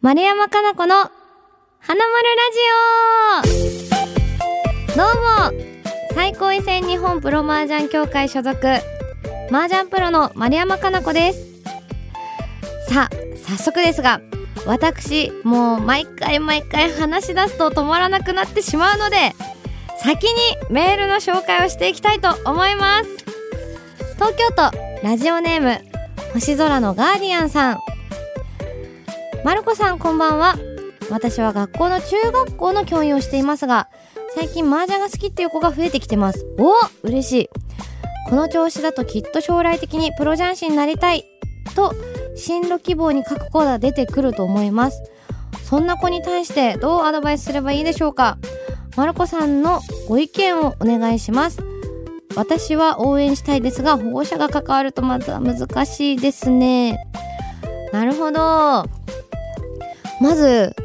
[0.00, 0.94] 丸山かな子の
[1.80, 2.28] 花丸
[3.42, 4.96] ラジオ。
[4.96, 5.06] どう
[5.56, 5.64] も
[6.14, 8.56] 最高位戦日本プロ麻雀協会所属
[9.50, 11.40] 麻雀プロの丸山かな子です。
[12.88, 14.20] さあ早速ですが
[14.66, 19.32] 私もう毎回毎回話し出すと止まらなくなってしまうので
[19.98, 20.32] 先に
[20.70, 23.08] メールの紹介をしていきたいと思います。
[24.14, 24.70] 東京都
[25.02, 25.80] ラジオネーム
[26.34, 27.91] 星空のガーディアンさん。
[29.44, 30.56] まるこさんこんばんは。
[31.10, 33.88] 私は学校の中学校の教員をしていますが
[34.36, 36.46] 最近麻雀が好きっていう子が増えてきてます。
[36.58, 37.50] お嬉しい。
[38.28, 41.24] この調子だときっと将来的にプロ雀士になりたい。
[41.74, 41.92] と
[42.36, 45.02] 進路希望に書く子が出てくると思います。
[45.64, 48.38] そんな子に対してどうアドバイスすればいいでしょうか。
[48.96, 51.58] まるこさんのご意見をお願いします。
[52.36, 57.04] 私は応援したいですが保護者が関わるとまた難しいですね。
[57.92, 59.01] なるほど。
[60.22, 60.76] まず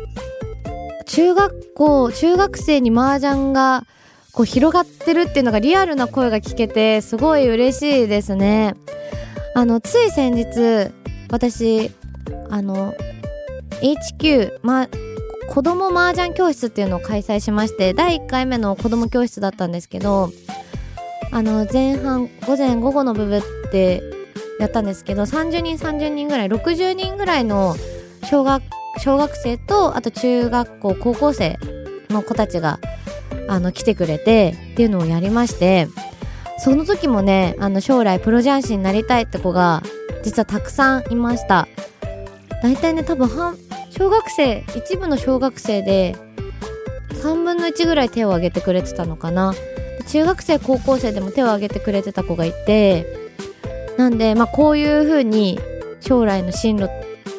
[1.06, 3.86] 中学校中学生に麻雀が
[4.32, 8.76] こう広がってるっていうのがリアルな声が聞けてすごい嬉しいですね。
[9.54, 10.92] あのつい先日
[11.30, 11.92] 私
[12.50, 12.96] あの
[13.82, 14.88] HQ ま
[15.50, 20.32] 子供麻雀教室っていうのを開催しまして第1回目の子供教室だったんですけど
[21.32, 24.02] あの前半午前午後の部分って
[24.60, 27.76] やったんですけど30人30人ぐらい60人ぐらいの
[28.30, 28.64] 小学
[29.00, 31.58] 小学生とあと中学校高校生
[32.10, 32.80] の子たちが
[33.48, 35.88] あの来てくれてっていうのをやりまして
[36.60, 39.84] その時もねあの将来プロ雀士になりたいって子が
[40.24, 41.68] 実はたくさんいました。
[42.62, 43.58] 大体ね多分半
[43.92, 46.16] 小学生一部の小学生で
[47.10, 49.54] 3分の1ぐらい手を挙げてくれてたのかな。
[50.08, 53.06] 中学生高校生でも手を挙げてくれてた子がいて
[53.98, 55.60] なんでまあこういう風に
[56.00, 56.90] 将来の進路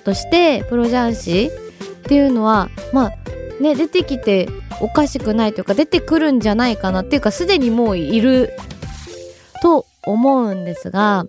[0.08, 1.50] としてプロ雀士
[1.98, 4.48] っていうのはまあね出てきて
[4.80, 8.54] おかしくないというか出てくるんじゃないかなっていうかすでにもういる
[9.60, 11.26] と思うんですが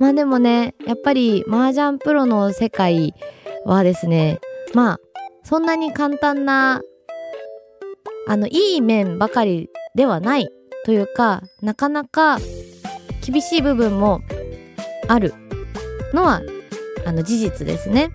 [0.00, 3.14] まあでもねやっぱり麻雀プロの世界
[3.64, 4.40] はですね
[4.74, 4.98] まあ
[5.44, 6.82] そんなに簡単な
[8.26, 10.48] あのいい面ばかりではない
[10.84, 12.38] というかなかなか
[13.24, 14.20] 厳しい部分も
[15.06, 15.32] ある
[16.12, 16.40] のは
[17.06, 18.10] あの事実ですね。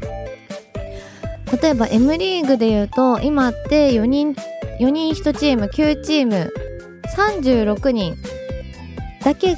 [1.62, 4.34] 例えば M リーグで言うと今って4人
[4.80, 6.54] 4人1チーム9チーム
[7.16, 8.16] 36人
[9.24, 9.56] だけ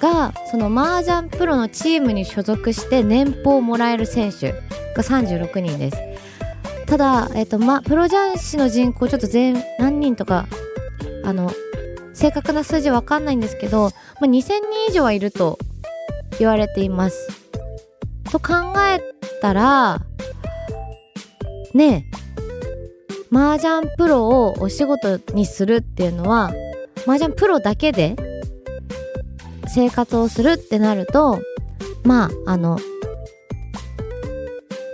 [0.00, 5.98] がその麻雀プロのチームに所属して年俸をもらえる選手が36人です
[6.86, 10.46] ただ、えっとま、プロ雀士の人口ちょっと全何人とか
[11.24, 11.50] あの
[12.14, 13.90] 正確な数字わかんないんですけど、
[14.20, 15.58] まあ、2000人以上はいると
[16.38, 17.37] 言われています
[18.28, 19.00] と考え
[19.40, 20.00] たら
[21.74, 22.18] ねえ
[23.34, 26.52] 麻雀プロをお仕事にするっていうのは
[27.06, 28.16] 麻雀プロだけで
[29.66, 31.40] 生活をするってなると
[32.04, 32.78] まああの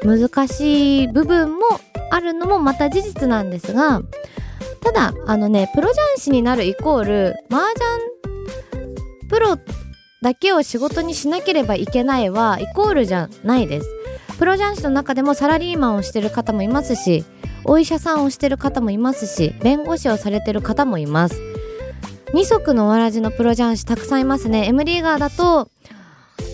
[0.05, 1.61] 難しい部分も
[2.11, 4.03] あるのもまた事実なんですが
[4.81, 9.57] ただあのねプロ雀士になるイコール麻雀プロ
[10.25, 13.89] だけを仕事にしなければいけないはイコールじゃないです。
[14.39, 17.27] プロ雀士の中でもサラリーマンをしてる方もいますし
[17.65, 21.39] お医者さんをしてる方もいますし弁護士をされてる方もいます。
[22.33, 24.65] 二足のわらじのプロ雀士たくさんいますね。
[24.67, 25.69] M リーガーだと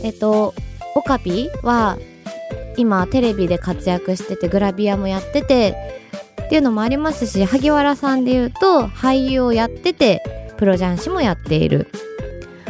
[0.03, 0.53] えっと
[0.97, 1.97] オカピは
[2.77, 5.77] 今テレビで活躍しててグラビアもやってて
[6.45, 11.87] っていうのもありますし萩原さんで言うと俳優をやっててプロ雀士もやっている。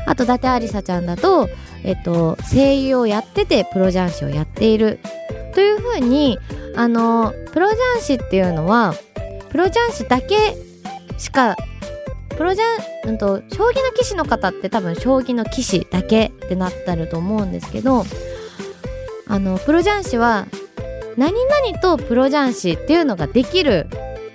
[0.07, 1.49] あと伊達ありさちゃんだと、
[1.85, 4.99] えっと、声優をやっててプロ雀士をやっている
[5.55, 6.39] というふうに
[6.77, 8.95] あのプロ雀士っていうのは
[9.51, 10.57] プロ雀士だけ
[11.19, 11.57] しか
[12.37, 12.65] プロ雀、
[13.05, 18.05] うんと、将棋の棋士の方って多分将棋の棋士だけってなってると思うんですけど
[19.27, 20.47] あのプロ雀士は
[21.17, 23.89] 何々とプロ雀士っていうのができる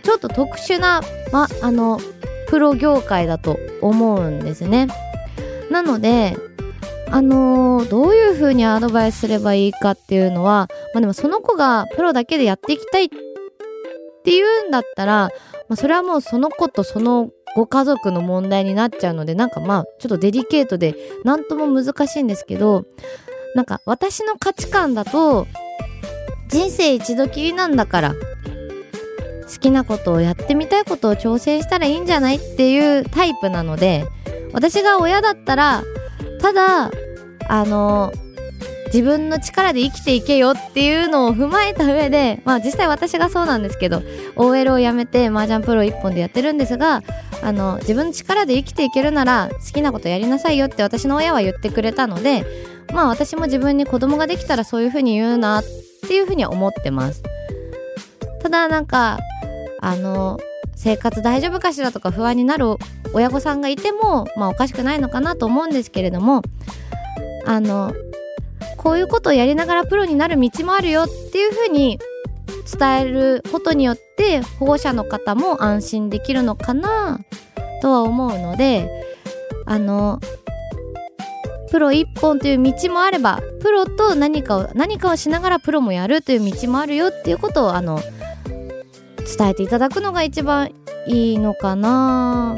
[0.03, 1.01] ちょっと特殊な、
[1.31, 1.99] ま、あの
[2.47, 4.87] プロ業界だと思うんですね。
[5.69, 6.37] なので
[7.11, 13.09] あのー、どういう風にアドバイスすればいいかっていうのは、まあ、でもその子がプロだけでやっていきたいっ
[14.23, 15.29] ていうんだったら、
[15.69, 22.85] まあ、それはもうその子とそのご家族の問題になっちゃうのでなんかまあちょっとデリケートで何とも難しいんですけど
[23.55, 25.47] なんか私の価値観だと
[26.49, 34.05] 人生一度きりなんだから好きなことをやってみたいことを挑戦したらいいんじゃないっていうタイプなので
[34.55, 35.83] 私が親だったら
[36.41, 36.89] ただ
[37.49, 38.13] あの
[38.85, 44.01] 自分の力で生きていけよっていうのを踏まえた上でまあ実際私がそうなんですけど
[44.37, 47.03] OL を辞めて麻雀プロ1本でやってるんですが
[47.43, 52.45] あの自分の力で生きていけるなら好きなことやりなさいよって私の親は言ってくれたので
[52.93, 55.63] まあ私も自分に子供ができたらそういう風に言うなっ
[56.07, 57.21] ていう風には思ってます。
[58.41, 59.19] ただなんか
[59.81, 60.39] あの
[60.85, 62.67] 生活大丈夫かしらとか不安になる
[63.11, 66.43] 親御さんがいてもまあおかしくないのかなと思うんですけれども
[67.43, 67.91] あの
[68.77, 71.97] こういうことをやりながらプロになる道もあるよっていうふうに
[72.71, 77.19] 伝えることによって保護者の方も安心できるのかな
[77.81, 78.87] とは思うので
[79.65, 80.19] あの
[81.71, 87.99] プロ一本という道もあればプロと何かを何かをしながらプロもやるという道もあるよっていうことをあの
[89.25, 90.71] 伝えていただくのが一番
[91.07, 92.55] いいのかな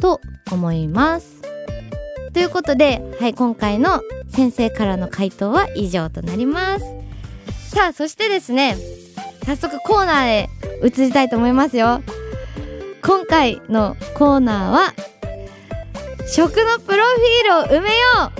[0.00, 0.20] と
[0.50, 1.42] 思います。
[2.32, 6.84] ということで、はい、今回の先生からの回答は以上となります。
[7.74, 8.76] さあ、そしてですね、
[9.46, 10.48] 早速コーナーへ
[10.82, 12.02] 移りたいと思いますよ。
[13.02, 14.94] 今回のコーナーは、
[16.26, 18.32] 食のプロフィールを埋めよ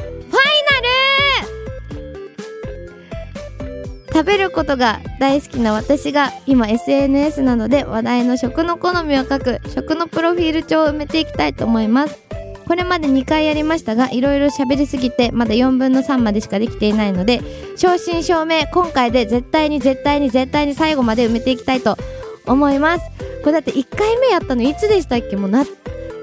[4.15, 12.17] 食べることが大好きな私が今 SNS などで話題の食の好みを書く食のプロフィール帳を埋めていきたいと思います。
[12.65, 17.43] これまで2回やりましたがいろいろ喋りすぎてまだ4分の3までしかできていないので
[17.77, 21.99] 正真正銘今回で絶対に絶対に絶対に最後まで埋めていきたいと
[22.47, 23.05] 思います。
[23.41, 25.37] これだって1回目やったのいつでしたっけ？
[25.37, 25.65] もうな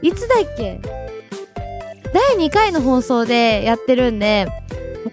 [0.01, 0.79] いつだっけ？
[2.13, 4.47] 第2回の放送でやってるんで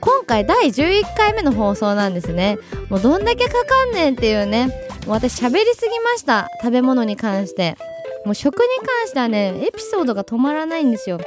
[0.00, 2.58] 今回第11回目の放送なんですね
[2.90, 4.72] もうどんだけかかんねんっていうねも
[5.08, 7.76] う私喋りすぎました食べ物に関して
[8.24, 11.18] もう食に関してはね、エピソードが止まらないんですよ。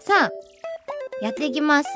[0.00, 0.30] さあ、
[1.22, 1.88] やっていきます。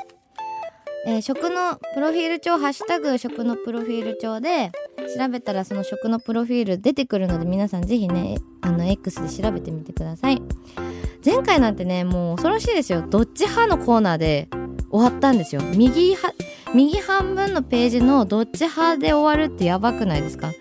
[1.05, 4.71] えー、食のプロフィール帳、ハッシュタグ食のプロフィール帳で
[5.15, 10.41] 調べたらその食のプロフィール出てくるので皆さんぜひね、あの X で調べてみてください。
[11.23, 13.03] 前回なんてね、もう恐ろしいですよ。
[13.07, 14.49] どっち派のコーナーで
[14.89, 15.61] 終わったんですよ。
[15.75, 16.33] 右は、
[16.73, 20.51] 右半分のページのどっち派で終わるってやばくないですか？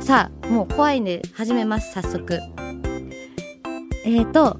[0.00, 2.40] さあ、もう怖いんで始めます、早速。
[4.04, 4.58] えーと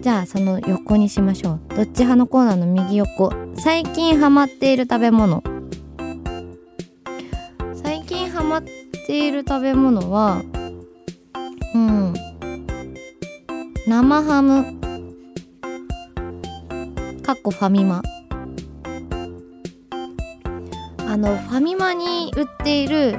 [0.00, 1.74] じゃあその横にしましょう。
[1.74, 3.32] どっち派のコーナーの右横。
[3.56, 5.42] 最近ハマっている食べ物。
[7.74, 8.62] 最近ハマっ
[9.06, 10.42] ている食べ物は
[11.74, 12.14] うん。
[13.88, 14.77] 生ハム。
[17.28, 18.00] かっこファミマ
[21.00, 23.18] あのファミマに売っている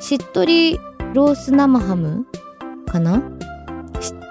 [0.00, 0.76] しっとり
[1.12, 2.26] ロース生ハム
[2.88, 3.22] かな？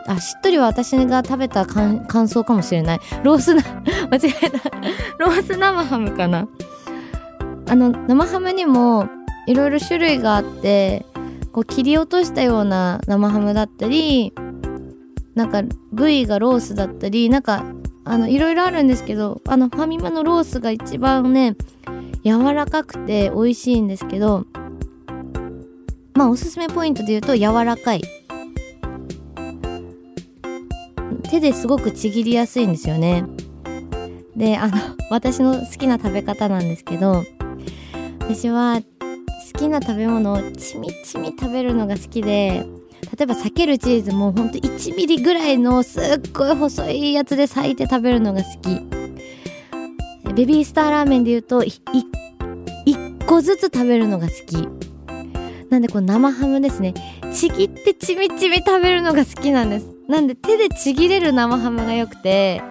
[0.07, 2.99] あ、しっとりは私が食べた感想かもしれない。
[3.23, 3.61] ロースな、
[4.11, 4.69] 間違えた。
[5.17, 6.49] ロース生ハムかな？
[7.69, 9.07] あの、生ハムにも
[9.47, 11.05] いろいろ種類があって、
[11.53, 14.33] こう切り落としたような生ハムだったり、
[15.33, 17.63] なんか部位がロースだったり、なんか、
[18.05, 21.55] あの、いろいろあるんですけど、あの、ファミマのロースが一番ね、
[22.23, 24.45] 柔らかくて美味しいんですけど、
[26.13, 28.03] まあおすすめポイントで言うと柔らかい
[31.29, 33.25] 手ですごくちぎりやすいんですよね。
[34.35, 34.75] で、あの、
[35.09, 37.23] 私の好きな食べ方なんですけど、
[38.19, 38.81] 私は
[39.53, 42.65] 好きな食べ物をちみちみ食べるのが好きで、
[43.03, 48.81] 例えば避けるチーズもほんと1ミリぐらいのすっごい細いやつで裂いて食べるのが好き。
[50.33, 54.67] ベビースターラーメンで言うと、1個ずつ食べるのが好き。
[55.69, 56.93] なんでこの生ハムですね。
[57.33, 59.87] ちぎってちみちみ食べるのが好きなんです。
[60.07, 62.61] なんで手でちぎれる生ハムが良くて、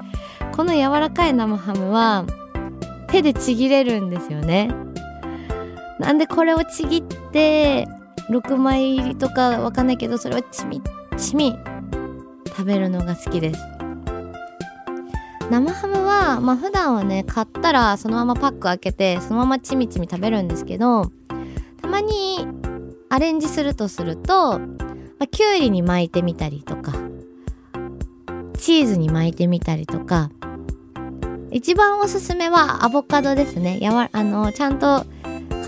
[0.56, 2.26] この柔らかい生ハムは
[3.08, 4.70] 手でちぎれるんですよね。
[5.98, 7.86] なんでこれをちぎって、
[8.32, 10.82] 6枚入りとかわかんないけど、それをちみ
[11.18, 11.54] ちみ
[12.46, 13.60] 食べるのが好きです。
[15.50, 21.12] 生ハムは、まあ普段はね、買ったらそのままパック開けて、そのままちみちみ食べるんですけど、
[21.80, 22.46] たまに
[23.10, 26.92] アレンジするとすると、まあ、きゅうりに巻いてみたりとか、
[28.56, 30.30] チーズに巻いてみたりとか、
[31.50, 33.78] 一番おすすめはアボカドですね。
[33.78, 35.04] やわ、あの、ちゃんと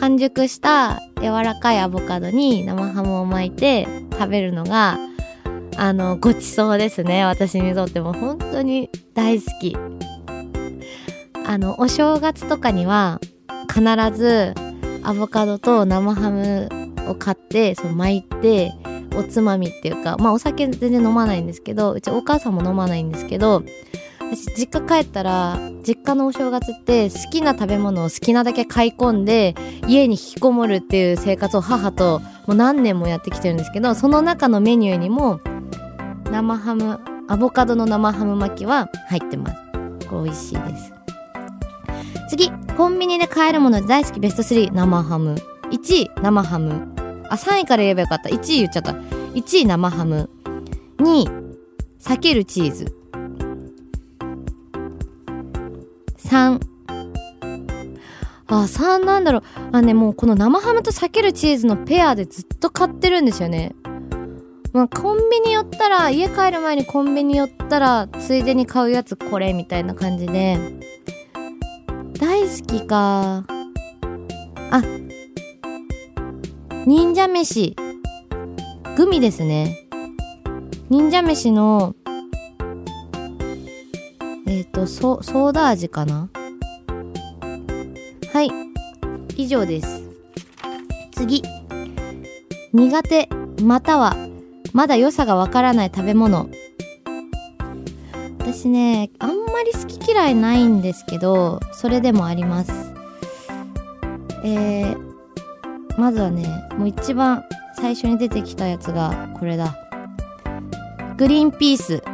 [0.01, 4.99] 完熟した柔らかいアボカドに生ハムを巻いて食べるのが、
[5.77, 7.25] あの、ごちそうですね。
[7.25, 9.75] 私にとっても本当に大好き。
[11.47, 13.21] あの、お正月とかには
[13.73, 13.83] 必
[14.15, 14.55] ず
[15.03, 16.69] アボカドと生ハム
[17.09, 18.73] を買って、そう巻いて、
[19.17, 23.63] おつまみっていうか、まあお酒全然飲まないんですけど、うちお母さんも飲まないんですけど、
[24.31, 29.55] 私実家帰ったら実家のお正月って好きな食べ物を好きなだけ買い込んで
[29.87, 35.41] 家に引きこもるっていう生活を母ともう何年もやってきてるんですけどその中のメニューにも
[36.31, 39.57] 生ハムアボカドの生ハム巻きは入ってます。
[40.09, 40.93] これ美味しいです。
[42.29, 45.37] 次コンビニで買えるもので大好きベスト3生ハム。
[45.71, 46.93] 1位生ハム。
[47.31, 48.29] あ3位から言えばよかった。
[48.29, 48.93] 1位言っちゃった。
[48.93, 50.29] 1位生ハム。
[50.99, 51.29] 2位
[52.01, 52.95] 避けるチーズ。
[56.25, 56.61] 3
[58.47, 59.43] あ3なんだろう。
[59.73, 63.75] あねもうこの生ハムと避けるチーズのペアでずっと買ってるんですよね。
[64.73, 70.59] まあ、コンビニ寄ったら家帰る前にコンビニ寄ったらついでに買うやつこれみたいな感じで。
[72.19, 73.45] 大好きか。
[74.71, 74.83] あ。
[76.87, 77.77] 忍者飯。
[78.97, 79.87] グミですね。
[80.91, 81.95] 忍者飯の
[84.55, 86.29] えっ、ー、とソソーダ味かな？
[88.33, 88.53] はい。
[89.37, 90.05] 以上です。
[91.11, 91.43] 次。
[92.73, 93.29] 苦手
[93.65, 94.15] または
[94.73, 96.49] まだ良さがわからない食べ物。
[98.39, 102.93] 私ねあんまり好き嫌いないんですけどそれでもあります。
[104.45, 104.97] えー、
[105.99, 106.47] まずはね
[106.79, 107.43] もう一番
[107.75, 109.77] 最初に出てきたやつがこれだ。
[111.17, 112.05] グリーンピース。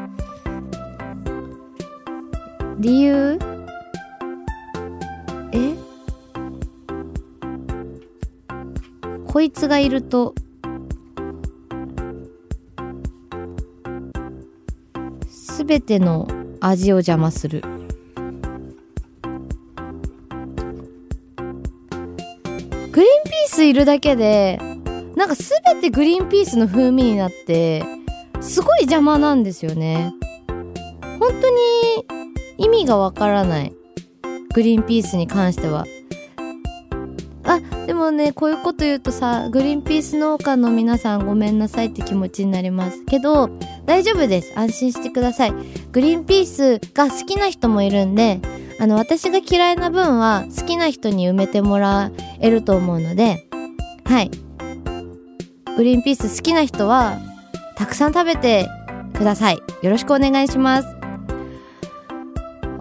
[2.81, 3.39] 理由？
[5.53, 5.75] え？
[9.27, 10.35] こいつがいると？
[15.29, 16.27] すべての
[16.61, 17.61] 味を邪魔する。
[17.61, 17.69] グ
[23.03, 23.05] リーンピー
[23.47, 24.59] スいるだけで
[25.17, 27.85] なんかすべてグリーンピースの風味になって
[28.41, 30.15] すごい邪魔なんですよね。
[31.19, 32.00] 本当に
[32.81, 33.73] 味がわからない。
[34.55, 35.87] グリーンピースに関しては。
[37.45, 43.05] あでもねこういうこと言うとさグリーンピース農家の皆さんごめんなさいって気持ちになります。
[43.05, 43.51] けど
[43.87, 44.53] 大丈夫です。
[44.57, 45.53] 安心してください。
[45.93, 48.41] グリーンピースが好きな人もいるんで
[48.79, 52.11] あの私が嫌いな分は好きな人に埋めてもら
[52.41, 53.47] えると思うので
[54.05, 54.31] はい。
[55.77, 57.19] グリーンピース好きな人は
[57.77, 58.69] たくさん食べて
[59.15, 59.57] ください。
[59.83, 61.00] よろしくお願いします。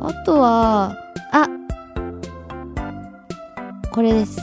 [0.01, 0.95] あとは
[1.31, 1.47] あ
[3.91, 4.39] これです。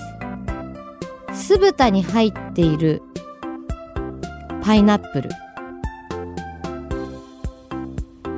[1.33, 3.03] 酢豚に入っている
[4.63, 5.31] パイナップル。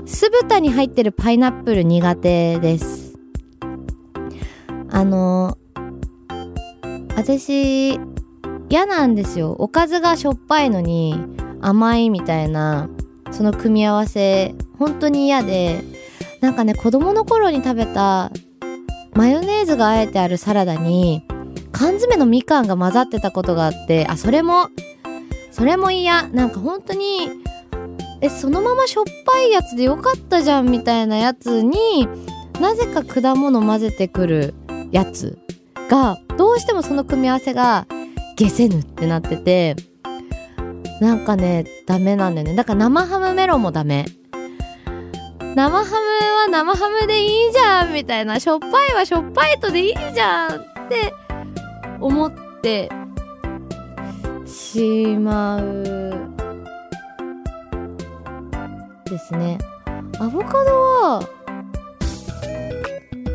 [0.06, 3.18] 酢豚に入ってるパイナップル苦手です。
[4.90, 5.58] あの
[7.16, 7.98] 私
[8.68, 9.52] 嫌なんですよ。
[9.52, 11.16] おかずがしょっぱいのに
[11.60, 12.88] 甘いみたいな
[13.32, 15.98] その組み合わせ本当に嫌で。
[16.40, 18.30] なんかね子供の頃に食べた
[19.14, 21.26] マヨネーズがあえてあるサラダに
[21.73, 24.68] 缶詰のみかんが混ざってたことがあってあそれも
[25.50, 26.28] それも嫌。
[26.28, 27.30] なんか本当に
[28.21, 32.09] えそのまましょっぱいやつでよかったじゃんみたいなやつに
[32.61, 34.54] なぜか果物混ぜてくる
[34.92, 35.38] やつ
[35.88, 37.87] がどうしてもその組み合わせが
[38.38, 39.76] 消せぬってなってて
[41.00, 42.54] なんかねダメなんだよね。
[42.54, 44.07] だから生ハムメロンもダメ。
[45.55, 45.90] 生ハム
[46.37, 48.38] は生ハムでいいじゃんみたいな。
[48.38, 51.12] しょっぱいはしょっぱいとでいいじゃんって
[52.00, 52.88] 思って
[54.47, 55.85] しまう
[59.05, 59.59] ですね。
[60.21, 61.28] アボカドは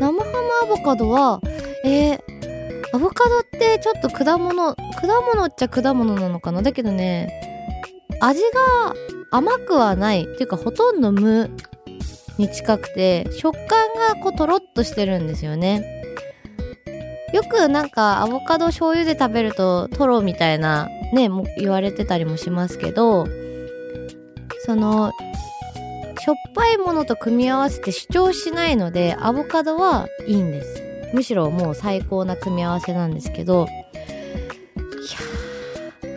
[0.00, 0.18] ハム
[0.62, 1.40] アボカドは
[1.84, 2.20] えー、
[2.94, 4.76] アボカドってちょっと果物果
[5.34, 6.62] 物っちゃ果物なのかな？
[6.62, 7.28] だけどね
[8.20, 8.94] 味が
[9.30, 10.22] 甘くはない。
[10.22, 11.50] っていうかほとんど無。
[12.38, 16.02] に近くて食感がこうとろっとしてるんですよね
[17.32, 23.26] よくなんかアボカド醤油で食べるとトロみたいなねも言われてたりもしますけど
[24.66, 25.12] その
[26.24, 30.82] しょっぱいものと組み合わせて主張しないので、アボカドはいいんです。
[31.12, 34.80] むしろもう最高な組み合わせなんですけど、い
[36.08, 36.14] や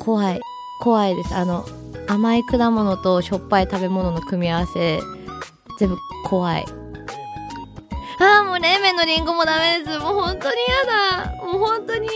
[0.00, 0.40] 怖い。
[0.80, 1.32] 怖いです。
[1.32, 1.64] あの、
[2.12, 5.00] 甘い果物としょっぱい食べ物の組み合わせ、
[5.78, 6.66] 全部怖い。
[8.20, 9.98] ああ、もう冷麺のリンゴもダメです。
[9.98, 11.34] もう本当に嫌だ。
[11.42, 12.08] もう本当に、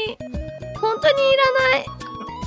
[0.83, 1.87] 本当にいらない。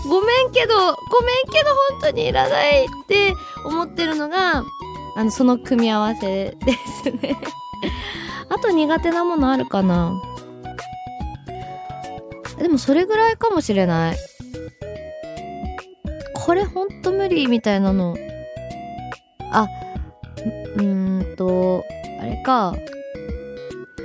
[0.08, 3.34] ごめんけど、ごめんけど本当にいらないって
[3.66, 4.64] 思ってるのが、
[5.16, 7.36] あの、その組み合わせですね
[8.48, 10.14] あと苦手なものあるかな
[12.60, 14.18] でもそれぐらいかもしれない。
[16.50, 18.18] これほんと無理みたいなの。
[19.52, 19.68] あ
[20.78, 21.86] う、ーんと、
[22.20, 22.74] あれか。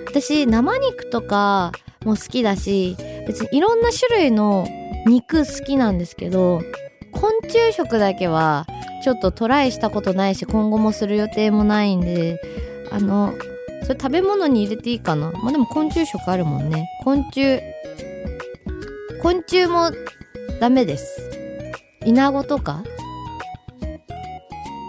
[0.08, 1.72] 私、生肉とか
[2.04, 4.68] も好きだし、別にいろんな種類の
[5.06, 6.60] 肉好きなんですけど、
[7.12, 8.66] 昆虫食だけは
[9.02, 12.42] ちょっとトライしたことないし、今後もする予定もないんで、
[12.92, 13.32] あの、
[13.84, 16.90] それ食べ物に入れていいかなまあ、でも昆虫食あるもんね。
[17.04, 17.62] 昆虫。
[19.22, 19.90] 昆虫も
[20.60, 21.43] ダメです。
[22.04, 22.82] イナゴとか？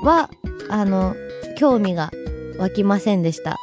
[0.04, 0.30] は、
[0.70, 1.16] あの、
[1.58, 2.12] 興味が
[2.60, 3.58] 湧きませんでした。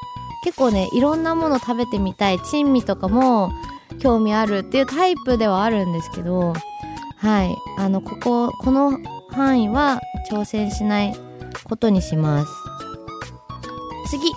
[0.45, 2.41] 結構ね、いろんなもの食べてみたい。
[2.41, 3.53] 珍味とかも
[4.01, 6.55] 興味あるっていうタイプではあるんですけど、
[7.17, 7.55] はい。
[7.79, 8.99] あの、ここ、この
[9.31, 11.17] 範囲は挑戦しない
[11.65, 12.53] ことにします。
[14.11, 14.29] 次。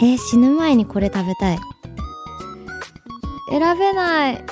[0.00, 1.58] えー、死ぬ前にこれ食べたい。
[3.50, 4.44] 選べない。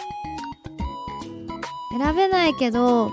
[1.98, 3.12] 選べないけど、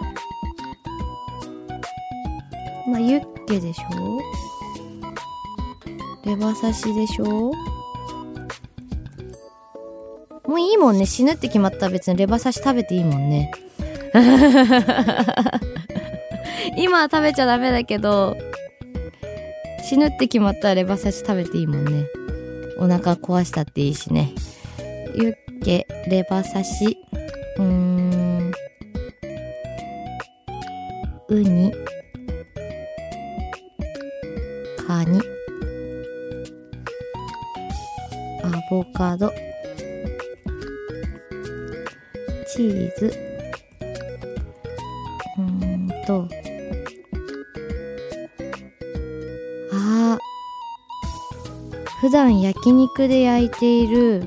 [2.87, 4.21] まあ、ユッケでしょ？
[6.25, 7.51] レバ刺しでしょ？
[10.47, 11.05] もういいもんね。
[11.05, 13.51] 死ぬって決まったら別にレバ刺し食べていいもんね。
[16.77, 18.37] 今は食べちゃダメだけど、
[19.83, 22.05] 死ぬって決まったらレバ刺し食べていいもんね。
[22.79, 24.31] お腹壊したっていいしね。
[25.15, 26.97] ユッケ、レバ刺し、
[27.57, 28.51] うーん、
[31.29, 31.73] ウニ、
[34.97, 35.21] カニ、
[38.43, 39.31] アボカド、
[42.51, 43.13] チーズ、
[45.37, 46.27] うんと、
[49.71, 50.17] あ
[52.01, 54.23] 普段焼肉で焼いている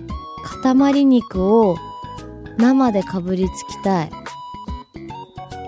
[0.62, 1.76] 塊肉を
[2.58, 4.10] 生でかぶりつきたい。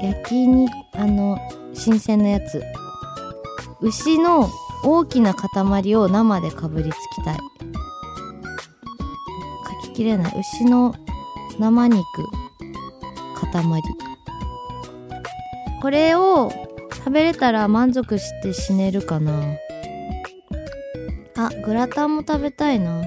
[0.00, 1.36] 焼き肉、あの、
[1.74, 2.62] 新鮮なやつ。
[3.80, 4.48] 牛の
[4.84, 7.38] 大きな塊を生でかぶりつきたい。
[9.82, 10.34] 書ききれない。
[10.38, 10.94] 牛の
[11.58, 12.00] 生肉、
[13.52, 13.82] 塊。
[15.80, 16.50] これを
[16.92, 19.32] 食べれたら満足して死ねるかな。
[21.36, 23.02] あ、グラタンも食べたいな。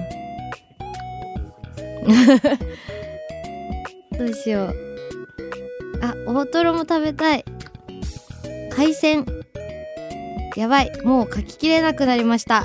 [4.18, 4.74] どうしよう。
[6.02, 7.44] あ、大トロも食べたい。
[8.70, 9.26] 海鮮。
[10.56, 10.92] やばい。
[11.04, 12.64] もう書ききれなくなりました。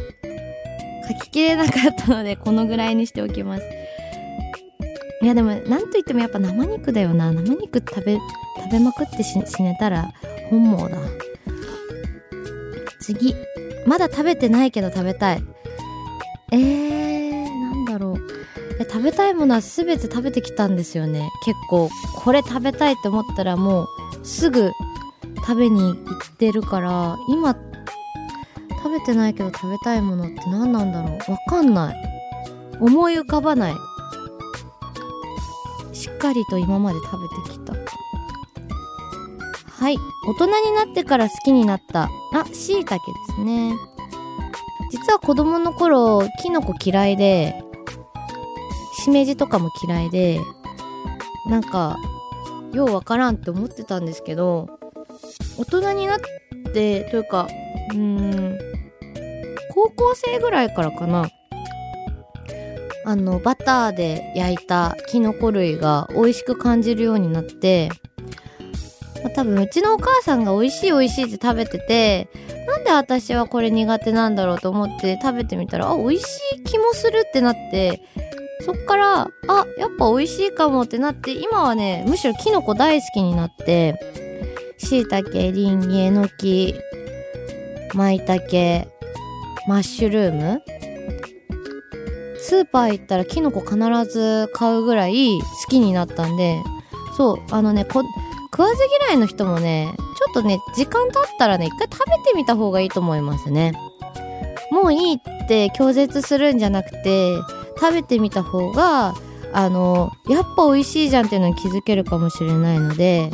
[1.07, 3.63] 書ききれなかったので、このぐらいにしておきます。
[5.21, 7.31] いやでも、なんといってもやっぱ生肉だよな。
[7.31, 10.13] 生肉食べ、食べまくって死ねたら
[10.49, 10.97] 本望だ。
[13.01, 13.35] 次。
[13.85, 15.43] まだ食べてないけど食べたい。
[16.51, 18.17] えー、なんだろう。
[18.79, 21.29] え食べたいものは全て食べてきたんですよね。
[21.45, 23.87] 結構、これ食べたいって思ったらもう、
[24.23, 24.71] すぐ
[25.37, 27.55] 食べに行ってるから、今
[29.05, 31.31] てないけど食べたいものって何なんだろう？
[31.31, 31.95] わかんない。
[32.79, 33.73] 思い浮かばない。
[35.93, 37.73] しっかりと今まで食べてきた。
[37.73, 37.79] は
[39.89, 39.97] い。
[40.27, 42.09] 大人になってから好きになった。
[42.33, 43.75] あしいたけですね。
[44.91, 47.63] 実は子供の頃キノコ嫌いで
[48.99, 50.41] しめじとかも嫌いで
[51.47, 51.97] なんか
[52.73, 54.67] ようわからんって思ってたんですけど
[55.57, 56.19] 大人になっ
[56.73, 57.47] てというか
[57.91, 58.50] うーん
[59.81, 61.29] 高校生ぐらいからかな。
[63.03, 67.89] あの、バターで焼いたキノコ類が美味しく感じるようになって、
[69.23, 72.29] まあ、多分うちのお母さんが美味しい美味しいって食べてて、
[72.67, 76.25] なんで私はこれ苦手なんだろうと思って食べてみたら、あ、美味し
[76.57, 78.03] い気もするってなって、
[78.63, 79.27] そっから、あ、
[79.79, 83.99] やっぱ美味しいかもってなって、今はね、むしろキノコ大好きになって、
[84.77, 86.75] 椎茸、リンギ、えのき、
[87.95, 88.90] 舞茸、
[89.71, 90.61] マッシュルーム？
[92.37, 96.61] スーパー行ったらキノコ必ず買うぐらい好きになったんで、
[97.15, 98.03] そう、あのね、こ
[98.51, 103.71] 食わず嫌いの人もね、ちょっとね、時間経ったらね、一回食べてみた方がいいと思いますね。
[104.71, 107.37] もういいって拒絶するんじゃなくて、
[107.79, 109.15] 食べてみた方が、
[109.53, 113.31] あの、やっぱ美味しいじゃんっていうのに気づけるかもしれないので、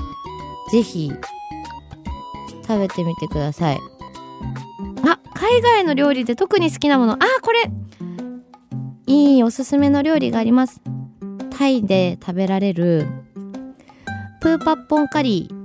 [0.71, 1.12] ぜひ、
[2.67, 3.80] 食べてみてください。
[5.39, 7.13] 海外の料理で特に好きなもの。
[7.13, 7.69] あ、これ
[9.06, 10.82] いいおすすめの料理があります。
[11.52, 13.06] タイで食べられる、
[14.41, 15.58] プーパッポンカリー。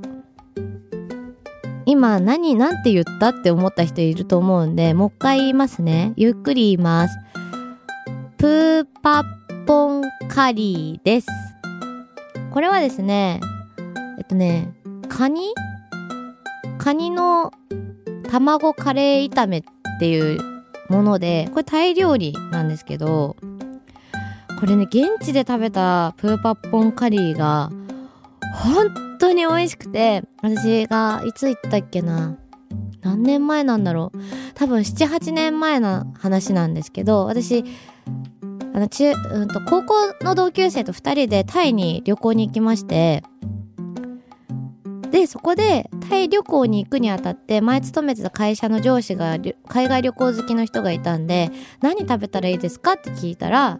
[1.86, 6.12] 今何、なんて言ったって思った人いると思うんで、もう一回言いますね。
[6.16, 7.18] ゆっくり言います。
[8.36, 11.28] プーパッポンカリーです。
[12.50, 13.40] これはですね、
[14.18, 14.74] えっとね、
[15.08, 15.54] カニ？
[16.78, 17.52] カニの
[18.32, 19.62] 卵カレー炒めっ
[20.00, 20.38] ていう
[20.88, 23.36] ものでこれタイ料理なんですけど
[24.58, 27.70] これね現地で食べたプーパッポンカリーが
[28.54, 32.38] 本当に美味しくて私がいつ行ったっけな
[33.02, 34.18] 何年前なんだろう。
[34.54, 37.64] 多分78年前の話なんですけど私
[38.74, 43.22] あの中、うんと、高校の同級生と2人でタイに旅行に行きまして
[45.12, 52.94] でそこでタイ旅行に行くにあたって前勤めてた会社の上司が海外旅行好きの人がいたんで何食べたらいいですか？
[52.94, 53.78] って聞いたら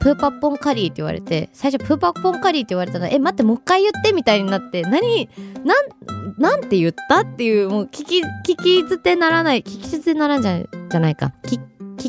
[0.00, 5.28] プーパッポンカリーって言われて最初プーパッポンカリーって言われたらえ待ってもう一回言ってみたいになって何
[5.64, 7.20] なんなんて言った？
[7.20, 11.32] っていうもう聞き聞き捨てならない聞き捨てならんじゃじゃないか。
[11.42, 11.60] 聞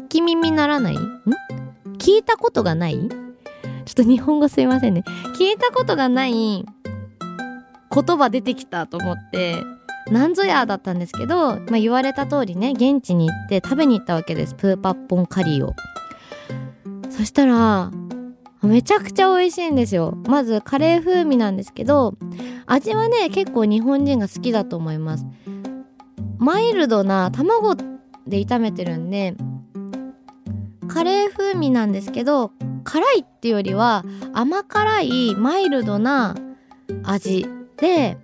[0.08, 0.96] き耳ならない？
[0.96, 1.22] ん？
[1.98, 2.98] 聞いたことがない？
[2.98, 3.08] ちょ
[3.91, 5.04] っと日本語すいませんね。
[5.38, 6.65] 聞いたことがない
[7.95, 9.63] 言葉出てきたと思って
[10.12, 14.53] なんぞやだったんですけど、まあ、言われた通りね現地に行って食べに行ったわけです。
[14.53, 15.73] プーパッポンカリーを。
[17.10, 17.91] そしたら
[18.62, 20.17] めちゃくちゃ美味しいんですよ。
[20.27, 22.15] まずカレー風味なんですけど
[22.65, 25.25] 味はね結構日本人が好きだと思います。
[26.38, 27.86] マイルドな卵で
[28.27, 29.36] 炒めてるんで
[30.88, 32.51] カレー風味なんですけど
[32.84, 34.03] 辛いっていうよりは
[34.34, 36.36] 甘辛いマイルドな
[37.03, 37.55] 味。
[37.77, 38.17] で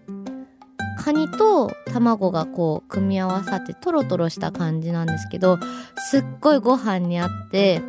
[0.97, 5.57] カニと卵がこう組み合わさってトロトロした感じなんですけど
[5.97, 7.81] すっごいご飯にあって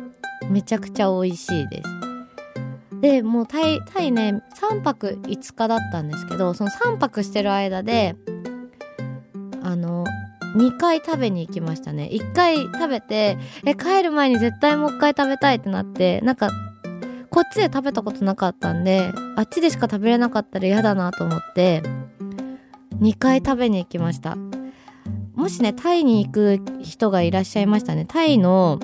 [0.49, 1.89] めちゃくちゃ美味しいです。
[3.01, 8.15] でもうタイタイね3泊5日だったんですけどその3泊してる間で
[9.61, 10.05] あの
[10.55, 12.09] 2回食べに行きましたね。
[12.11, 16.49] 1回食べてえ帰る前に絶対もう1回食べたいってなってなんか
[17.33, 21.81] こっちで食べたことなかったんであっちでしか食べれなかったら嫌だなと思って
[23.01, 24.37] 2回食べに行きました。
[25.33, 28.05] もしねタイに行く人がいらっしゃいましたね。
[28.07, 28.79] タイの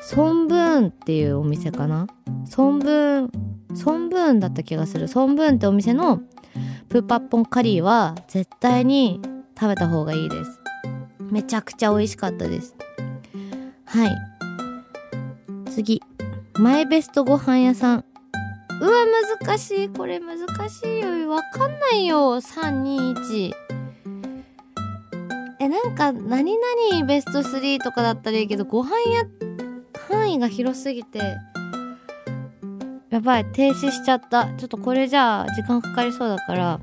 [0.00, 2.06] ソンブーンっていうお店かな？
[2.46, 3.30] ソンブーン
[3.76, 5.06] ソンブーンだった気がする。
[5.06, 6.22] ソンブーンってお店の
[6.88, 9.20] プーパッポンカリーは絶対に
[9.60, 10.58] 食べた方がいいです。
[11.20, 12.74] めちゃくちゃ美味しかったです。
[13.84, 14.10] はい。
[15.70, 16.00] 次。
[16.56, 18.04] マイベストご飯屋さん。
[18.80, 19.04] うわ
[19.40, 19.88] 難しい。
[19.88, 20.38] これ難
[20.70, 21.28] しいよ。
[21.28, 22.36] わかんないよ。
[22.40, 23.52] 321
[25.58, 29.24] えなんか何々ベスト3とかだったらいいけどご飯屋
[30.08, 31.20] 範囲が広すぎて。
[33.10, 34.46] やばい停止しちゃった。
[34.56, 36.80] ちょっとこれじゃあ時間かかりそうだから。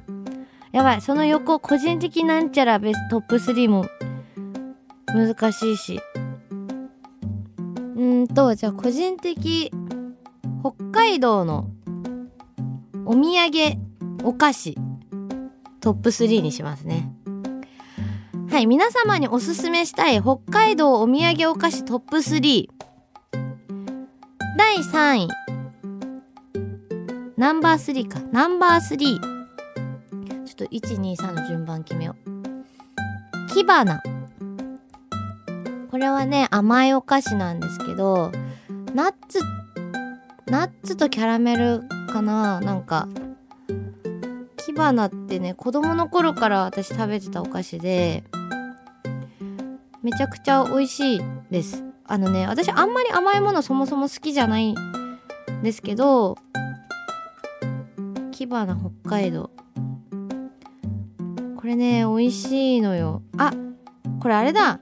[0.73, 3.85] やばいその横個人的なんちゃらベストトップ3も
[5.07, 6.01] 難しいし。
[8.01, 9.71] うんと、じゃあ個人的、
[10.61, 11.69] 北海道の
[13.05, 13.77] お土産
[14.23, 14.75] お菓子
[15.81, 17.13] トップ3にしますね。
[18.49, 22.69] はい、皆様におすすめしたい北海道お土産お菓子トップ3。
[24.57, 25.29] 第3位。
[27.37, 28.19] ナンバー3か。
[28.31, 28.97] ナンバー3。
[28.97, 33.53] ちょっと1、2、3の順番決めよう。
[33.53, 34.01] キバナ。
[35.91, 38.31] これはね、甘いお菓子なんですけど、
[38.95, 39.41] ナッツ、
[40.45, 42.61] ナッツとキャラメルかな？
[42.61, 43.09] なんか、
[44.65, 48.23] キバナってね、子供の頃から私食べてたお菓子で、
[50.01, 51.83] めちゃくちゃ美味しいです。
[52.05, 54.75] あのね、私あんまり甘いものそもそも好きじゃないん
[55.61, 56.37] ですけど、
[58.31, 59.51] キバナ北海道。
[61.57, 63.21] これね、美味しいのよ。
[63.37, 63.51] あ、
[64.21, 64.79] これあれだ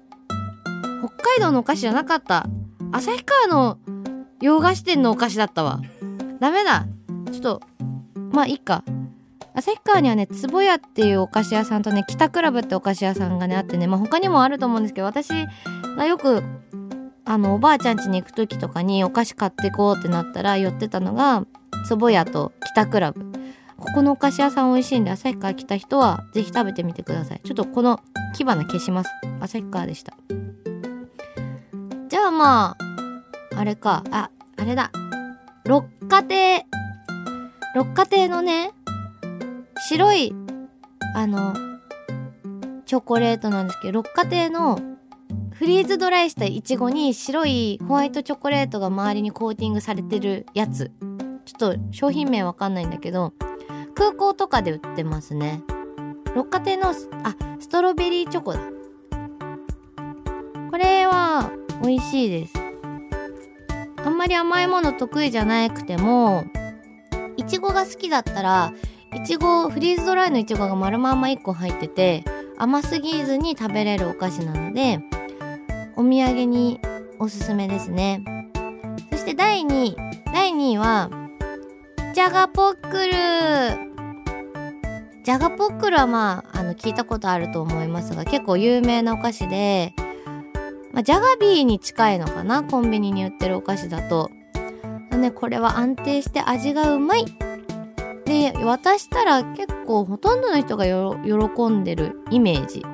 [0.99, 2.45] 北海道のお菓子じゃなかった。
[2.91, 3.77] 旭川の
[4.41, 5.81] 洋菓子店のお菓子だったわ。
[6.39, 6.85] ダメだ。
[7.31, 7.61] ちょっと、
[8.31, 8.83] まあいいか。
[9.53, 15.29] 旭川にはね、壺屋っていうお菓子屋さんとね、北クラブってお菓子屋さんがね、あってね、まあ他にもあると思うんですけど、私
[15.97, 16.43] がよく、
[17.25, 21.45] あの、おばあちゃん家に行く時とかにお菓子買ってこうってなったら寄ってたのが、
[21.89, 23.21] 壺屋と北クラブ。
[23.77, 27.41] ここのお菓子屋さん美味しいんで、旭川来た人はぜひ食べてみてください。
[27.43, 28.01] ちょっとこの
[28.35, 29.09] 火花消します。
[29.39, 30.13] 旭川でした。
[32.19, 34.03] ゃあまあ、あれか。
[34.11, 34.91] あ、あれだ。
[35.65, 36.65] 六花亭。
[37.75, 38.71] 六花亭のね、
[39.87, 40.33] 白い、
[41.15, 41.53] あの、
[42.85, 44.79] チョコレートなんですけど、六花亭の
[45.51, 50.91] フリーズドライしたイチゴに白いホワイトチョコレートが周りにコーティングされてるやつ。
[51.45, 53.33] ちょっと商品名わかんないんだけど、
[53.93, 55.61] 空港とかで売ってますね。
[56.33, 56.93] 六花亭の、あ、
[57.59, 58.59] ストロベリーチョコだ。
[60.71, 61.51] これは、
[61.81, 62.53] 美味しいです
[63.97, 66.45] あんまり甘いもの得意じゃなくても
[67.37, 68.73] いちごが好きだったら
[69.13, 72.23] いちごフリーズドライのいちごが丸まんま1個入ってて
[72.57, 74.99] 甘すぎずに食べれるお菓子なので
[75.95, 76.79] お土産に
[77.19, 78.23] おすすめですね。
[79.11, 79.95] そして第2位。
[80.33, 81.09] 第2位は、
[82.13, 83.13] ジャガポックル。
[85.25, 89.93] ジャガポックルはまあ、あの、聞いたことあると思いますが、結構有名なお菓子で、
[90.91, 94.31] まあ、ジャガビーに近いのかなコンビニに売ってるお菓子だと。
[95.19, 97.25] ね、これは安定して味がうまい。
[98.25, 102.85] で、渡したら結構ほとんどの人が喜んでるイメージ。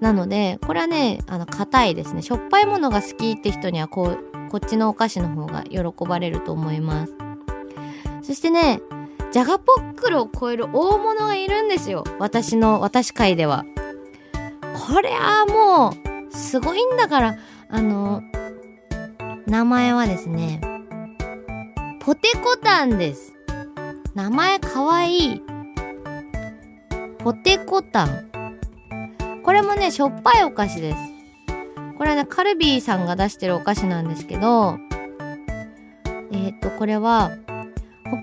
[0.00, 2.22] なので、これはね、あの、硬いですね。
[2.22, 7.14] しょっぱいものが好きって人には、こう、こっちのお菓子の方が喜ばれると思います。
[8.22, 8.80] そしてね、
[9.32, 12.04] ジャガポックルを超える大物がいるんですよ。
[12.18, 13.64] 私の、私界では。
[14.88, 17.36] これはもう、すごいんだから、
[17.68, 18.22] あの、
[19.46, 20.60] 名前はですね、
[22.00, 23.34] ポテコタンです。
[24.14, 25.42] 名前かわいい。
[27.18, 28.28] ポテコタン。
[29.42, 30.98] これもね、しょっぱいお菓子です。
[31.96, 34.78] これはね、カルビーさんが出してるお菓子なんですけど、
[36.32, 37.32] えっ、と、これは、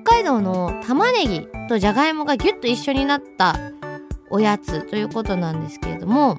[0.04, 3.56] 北海道の玉ねぎとじゃがいもがギュッと一緒になった
[4.30, 6.38] おやつということなんですけれども、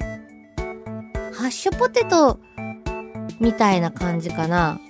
[1.36, 2.40] ハッシュポテト
[3.40, 4.80] みたいな感じかな。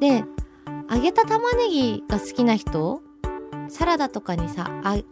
[0.00, 0.24] で、
[0.90, 3.02] 揚げた玉ねぎが好きな人
[3.68, 4.70] サラダとかにさ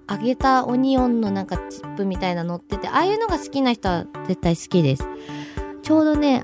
[0.08, 5.06] 揚げたオニオンのなんかチップみたいなのっててああいうのが好きな人は絶対好きです
[5.82, 6.42] ちょうどね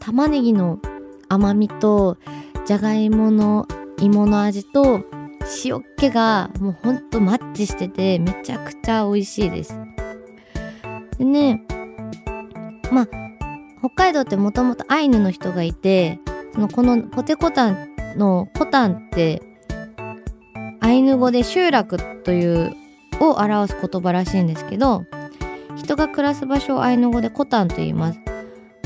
[0.00, 0.80] 玉ねぎの
[1.28, 2.18] 甘みと
[2.66, 3.68] じゃがいもの
[4.00, 5.04] 芋の味と
[5.64, 9.78] 塩っ気がもうほんとマッチしててめちゃくちゃ美味しいです
[11.18, 11.64] でね
[12.92, 13.08] まあ
[13.80, 16.20] 北海道ってもともとアイヌの人がいて
[16.54, 19.42] そのこのポテコタンのコタンって
[20.80, 22.74] アイヌ語で集落という
[23.20, 25.04] を表す言葉らしいんですけど
[25.76, 28.20] 人が暮らす場所をアイヌ語でコタンと言います。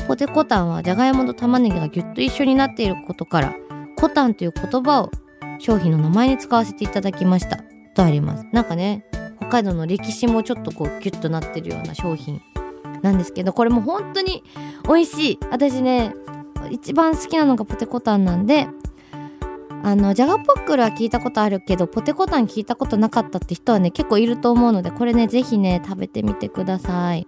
[0.07, 3.53] ポテコタンはじゃがいもと玉ねぎがぎゅっと一緒になっていることから
[3.95, 5.11] コタンという言葉を
[5.59, 7.59] 商品の名前に使わせていただきました
[7.93, 8.47] とあります。
[8.51, 9.05] なんかね
[9.37, 12.41] 北海道の歴史もちょっとこうギュッとなってるような商品。
[13.01, 14.43] なんですけどこれも本当に
[14.87, 16.13] 美味しい私ね
[16.69, 18.67] 一番好きなのがポテコタンなんで
[19.81, 27.27] あの、ジャガポックルは聞いたことあるけど、ポテコタン聞いたことなかったって人はね、結構いると思うので、これね、ぜひね、食べてみてください。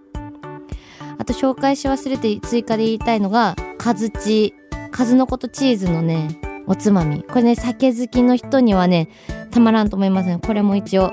[1.18, 4.54] あと紹介し忘れて追加で言いたいのが、カズチ。
[4.90, 7.22] 数のことチーズのね、おつまみ。
[7.22, 9.08] これね、酒好きの人にはね、
[9.50, 10.38] たまらんと思いますね。
[10.38, 11.12] これも一応、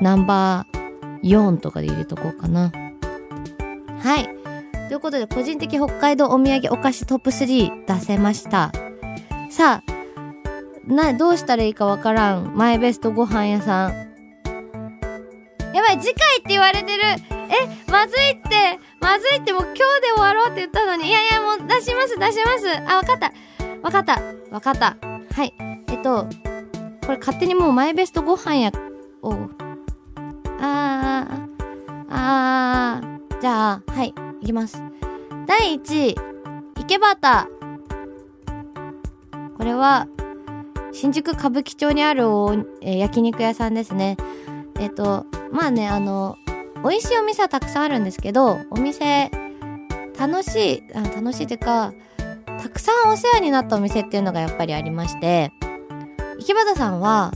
[0.00, 2.70] ナンバー4とかで入れとこうかな。
[4.04, 4.28] はい。
[4.88, 8.70] ということで、個人的北海道お土産お菓子トップ3出せました。
[9.50, 9.94] さあ、
[10.86, 12.54] な、どうしたらいいかわからん。
[12.54, 13.92] マイベストご飯屋さん。
[15.74, 17.02] やばい、次回って言われてる。
[17.02, 21.08] え、まずいって、まずいってもう今日で終わろうって言ったのに。
[21.08, 22.68] いやいや、もう出します、出します。
[22.86, 23.32] あ、わかった。
[23.82, 24.20] わかった。
[24.50, 24.98] わかった。
[25.34, 25.54] はい。
[25.88, 26.28] えっと、
[27.06, 28.70] これ勝手にもうマイベストご飯や、
[29.22, 29.32] を、
[30.60, 31.48] あー、
[32.10, 34.82] あー、じゃあ、はい、いきます。
[35.46, 36.16] 第1位、
[36.80, 37.48] 池端。
[39.56, 40.06] これは、
[40.92, 42.24] 新宿歌舞伎町にある
[42.80, 44.16] えー、焼肉屋さんですね。
[44.78, 46.36] えっ、ー、と、まあね、あの、
[46.82, 49.30] 美味しいお店はたくさんあるんですけど、お店、
[50.18, 51.92] 楽しい、あ楽しいというか、
[52.46, 55.52] たくさんお世話になったお店っていうのがやっぱりありまして、
[56.38, 57.32] 池端さんは、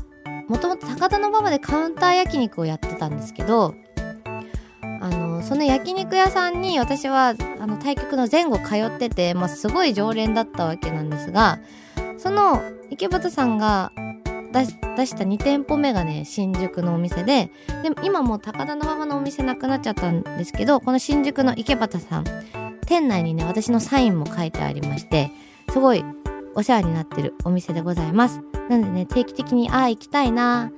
[0.49, 3.75] もともと高田馬場でカウンター焼肉をやってたんですけど、
[5.39, 11.59] の、その焼肉屋さんに私は、あの、対局の前後通ってて、まあ、すごい常連だったわけなんですが、
[12.19, 13.93] その池端さんが
[14.53, 17.51] 出した2店舗目がね、新宿のお店で、
[17.83, 22.25] で、今もう高田馬場のお店なくなっちゃったんですけど、この新宿の池端さん、
[22.87, 25.31] 店内にね、私のサインも書いてありまして、
[25.71, 26.05] すごい
[26.55, 28.41] お世話になってるお店でございます。
[28.69, 30.73] なのでね、定期的に、ああ、行きたいな、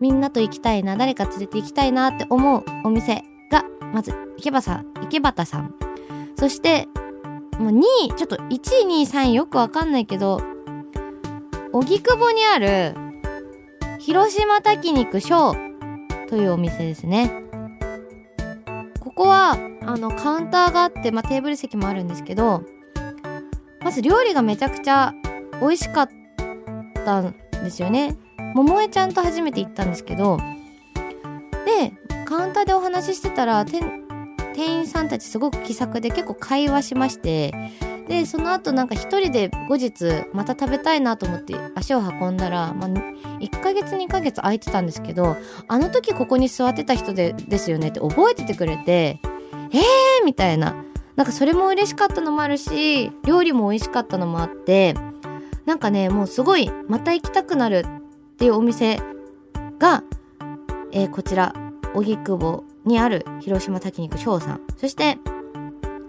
[0.00, 5.74] みんなと行きたいな、誰か連れて行きたいなって思うお店が、まず、池端さん、池端さん。
[6.36, 6.86] そして、
[7.58, 10.40] もう2位、ちょっと1位、2位、3位よくわかんないけど、
[11.72, 12.94] 荻窪にある
[13.98, 15.54] 広島炊肉小
[16.28, 17.30] というお店ですね。
[19.00, 22.62] ここはあのカウンターがあって、まあ、テーブル席もあるんですけど
[23.80, 25.12] まず料理がめちゃくちゃ
[25.60, 26.08] 美味しかっ
[27.04, 28.16] たんですよね。
[28.54, 30.38] 桃江ちゃんと初めて行ったんですけど
[31.66, 31.92] で
[32.28, 33.80] カウンターでお話ししてたら店
[34.56, 37.54] 員さんたちすごく気さくで結構会話しまして
[38.06, 45.38] でその後なんか一人で後日また食べたいなと思って足を運んだら、まあ、1ヶ月2ヶ月空いてたんですけど
[45.68, 49.20] あの時ここに座ってた人でですよねって覚えててくれて
[49.72, 50.24] えー！
[50.26, 50.84] みたいな。
[51.16, 54.94] なんかそれも嬉しかったのもあるし料理も美味しかったのもあって
[55.66, 59.00] なんかねもうすごいまた行きたくなるっていうお店
[59.80, 60.04] が、
[60.92, 61.67] えー、こちら。
[61.94, 64.60] 荻窪にある広島炊肉翔さん。
[64.76, 65.18] そして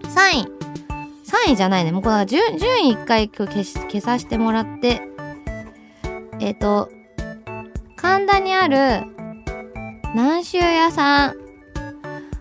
[0.02, 0.60] 3位。
[1.48, 1.92] 3位じゃないね。
[1.92, 5.02] もうこの順位1回今日消し消させてもらって。
[6.40, 6.90] えっ、ー、と
[7.96, 9.06] 神田にある
[10.14, 11.34] 南州屋さん。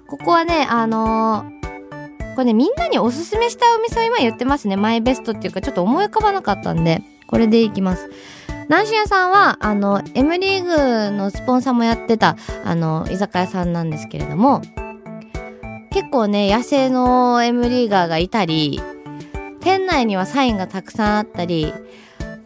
[0.08, 1.60] ここはねあのー
[2.39, 4.78] これね、みんなにおすすめしたお店を今言ってますね。
[4.78, 8.10] マイベストっていうか、ちょっと思い浮かばなかったんで、これでいきます。
[8.69, 14.62] 南州屋さんは、あの、M リーグのスポンサーもやってた、あの、居酒屋さんなんですけれども、
[15.91, 18.79] 結構ね、野生の M リーガーがいたり、
[19.62, 21.73] 店内にはサインがたくさんあったり、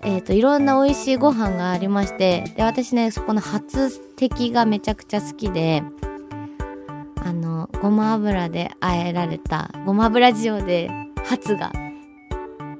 [0.02, 5.84] えっ、ー、と、いろんな美味しいご飯がありまして、で、私ね、そこの初敵がめちゃくちゃ好きで、
[7.18, 10.90] あのごま油であえられたごま油塩で
[11.26, 11.72] ハツが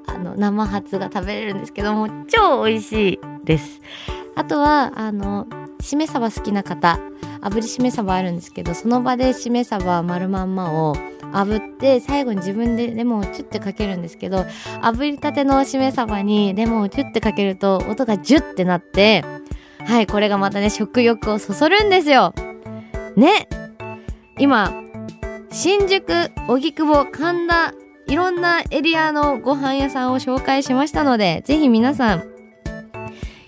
[0.08, 3.82] あの生ハツが食べれるんですけども超美味しいです。
[4.36, 5.48] あとはあの
[5.82, 7.00] しめ鯖好きな方。
[7.44, 10.96] 炙りしめ鯖あるんですけどその場でしめ鯖丸まんまを
[11.34, 14.46] 炙って最後に自分でレモンをチュッてかけるんですけど
[14.82, 19.26] 炙りたてのしめ鯖にレモンをチュッてかけると音がジュッてなって
[19.86, 22.34] はいこれがまたね食欲をそそるんですよ。
[23.18, 23.50] ね。
[24.40, 24.74] 今
[25.52, 27.74] 新宿荻窪神田
[28.08, 32.24] いろんなエリアのご飯屋さんを紹介しましたのでぜひ皆さん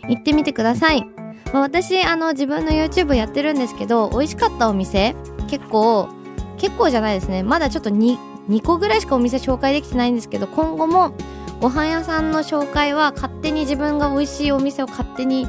[0.07, 1.05] 行ってみてください、
[1.53, 5.15] まあ、私あの自分の YouTube やってるんですけど美味しかったお店
[5.49, 6.09] 結構
[6.57, 7.43] 結構じゃないですね。
[7.43, 8.17] まだちょっと 2,
[8.49, 11.13] 2個ぐらいしかお店紹介できてないんですけど今後も
[11.59, 15.47] ご飯屋さんの紹介は勝手に自分が美味しいお店を勝手に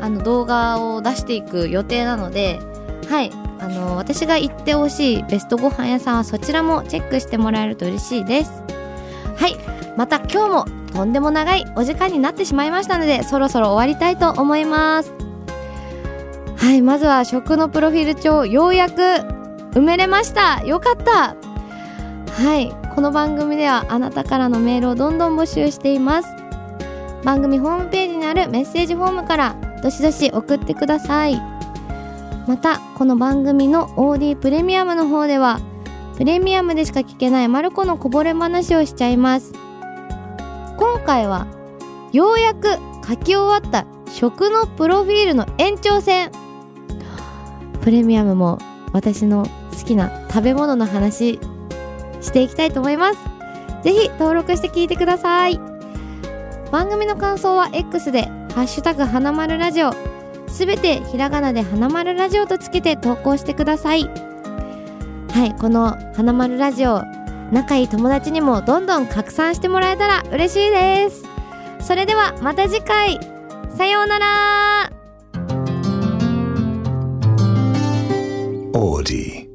[0.00, 2.58] あの動画を出していく予定なので
[3.08, 3.45] はい。
[3.58, 8.50] あの私が行ってほしいベストご飯屋さんはそちらもチェックしてもらえると嬉しいです。
[9.36, 9.56] はい。
[9.96, 15.12] また今日もとんでも長いお時間になってしまいましたのでそろそろ終わりたいと思います。
[16.56, 16.82] はい。
[16.82, 19.00] まずは食のプロフィール帳ようやく
[19.72, 20.62] 埋めれました。
[20.64, 21.36] よかった。
[22.32, 22.72] はい。
[22.94, 26.28] この番組ではあなたからのメールをどんどん募集しています。
[27.24, 31.55] 番組ホームページにあるメッセージフォームからどしどし送ってください。
[32.46, 35.60] またこの番組の OD プレミアムの方では
[36.16, 39.52] プレミアムでしか聞けないマルコのこぼれ話をしちゃいます。
[40.78, 41.46] 今回は
[42.12, 42.68] ようやく
[43.06, 46.30] 書き終わった食のプロフィールの延長戦。
[47.82, 48.58] プレミアムも
[48.92, 49.46] 私の
[49.78, 51.40] 好きな食べ物の話
[52.20, 53.18] していきたいと思います。
[53.82, 55.60] ぜひ登録して聞いてください。
[56.70, 58.22] 番組の感想は X で
[58.54, 59.90] 「ハッシュタグ花丸ラジオ」
[60.56, 64.04] すべてひらがなで花丸ラジオとつけて投稿してください。
[64.04, 67.02] はいこの花丸ラジオ
[67.52, 71.24] 仲いい友達にもどんどん拡散してもらえたら嬉しいです。
[71.80, 73.20] それではまた次回。
[73.76, 74.90] さようなら。
[78.72, 79.45] オーディ。